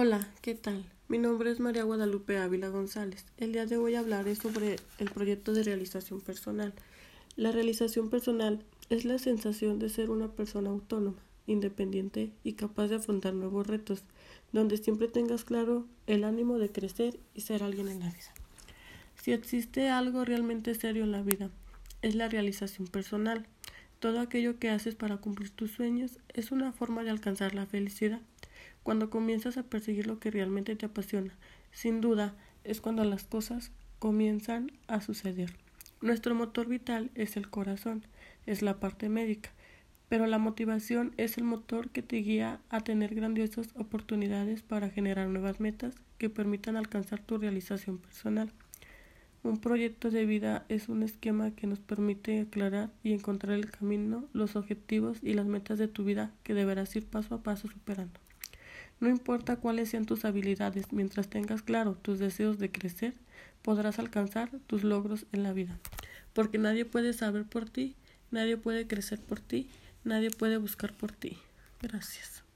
[0.00, 0.84] Hola, ¿qué tal?
[1.08, 3.26] Mi nombre es María Guadalupe Ávila González.
[3.36, 6.72] El día de hoy hablaré sobre el proyecto de realización personal.
[7.34, 12.94] La realización personal es la sensación de ser una persona autónoma, independiente y capaz de
[12.94, 14.04] afrontar nuevos retos,
[14.52, 18.32] donde siempre tengas claro el ánimo de crecer y ser alguien en la vida.
[19.20, 21.50] Si existe algo realmente serio en la vida,
[22.02, 23.48] es la realización personal.
[23.98, 28.20] Todo aquello que haces para cumplir tus sueños es una forma de alcanzar la felicidad.
[28.88, 31.36] Cuando comienzas a perseguir lo que realmente te apasiona,
[31.72, 35.54] sin duda es cuando las cosas comienzan a suceder.
[36.00, 38.06] Nuestro motor vital es el corazón,
[38.46, 39.50] es la parte médica,
[40.08, 45.28] pero la motivación es el motor que te guía a tener grandiosas oportunidades para generar
[45.28, 48.50] nuevas metas que permitan alcanzar tu realización personal.
[49.42, 54.24] Un proyecto de vida es un esquema que nos permite aclarar y encontrar el camino,
[54.32, 58.18] los objetivos y las metas de tu vida que deberás ir paso a paso superando.
[59.00, 63.14] No importa cuáles sean tus habilidades, mientras tengas claro tus deseos de crecer,
[63.62, 65.78] podrás alcanzar tus logros en la vida.
[66.32, 67.94] Porque nadie puede saber por ti,
[68.30, 69.70] nadie puede crecer por ti,
[70.04, 71.38] nadie puede buscar por ti.
[71.80, 72.47] Gracias.